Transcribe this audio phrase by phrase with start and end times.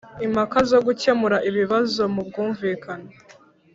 [0.25, 3.11] impaka zo gukemura ibibazo mu bwumvikane